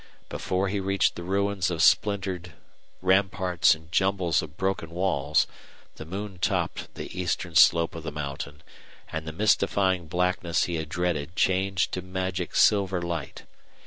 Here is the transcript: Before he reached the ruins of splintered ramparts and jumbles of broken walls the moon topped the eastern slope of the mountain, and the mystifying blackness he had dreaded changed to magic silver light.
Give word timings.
Before 0.29 0.67
he 0.67 0.79
reached 0.79 1.13
the 1.13 1.21
ruins 1.21 1.69
of 1.69 1.83
splintered 1.83 2.53
ramparts 3.03 3.75
and 3.75 3.91
jumbles 3.91 4.41
of 4.41 4.57
broken 4.57 4.89
walls 4.89 5.45
the 5.97 6.05
moon 6.07 6.39
topped 6.39 6.91
the 6.95 7.15
eastern 7.15 7.53
slope 7.53 7.93
of 7.93 8.01
the 8.01 8.11
mountain, 8.11 8.63
and 9.11 9.27
the 9.27 9.31
mystifying 9.31 10.07
blackness 10.07 10.63
he 10.63 10.77
had 10.77 10.89
dreaded 10.89 11.35
changed 11.35 11.91
to 11.91 12.01
magic 12.01 12.55
silver 12.55 12.99
light. 12.99 13.43